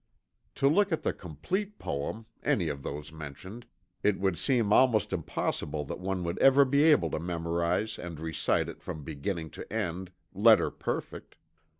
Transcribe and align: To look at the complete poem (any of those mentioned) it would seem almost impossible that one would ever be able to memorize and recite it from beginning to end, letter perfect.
To 0.55 0.67
look 0.67 0.91
at 0.91 1.03
the 1.03 1.13
complete 1.13 1.77
poem 1.77 2.25
(any 2.41 2.69
of 2.69 2.81
those 2.81 3.13
mentioned) 3.13 3.67
it 4.01 4.19
would 4.19 4.35
seem 4.35 4.73
almost 4.73 5.13
impossible 5.13 5.85
that 5.85 5.99
one 5.99 6.23
would 6.23 6.39
ever 6.39 6.65
be 6.65 6.81
able 6.85 7.11
to 7.11 7.19
memorize 7.19 7.99
and 7.99 8.19
recite 8.19 8.67
it 8.67 8.81
from 8.81 9.03
beginning 9.03 9.51
to 9.51 9.71
end, 9.71 10.11
letter 10.33 10.71
perfect. 10.71 11.35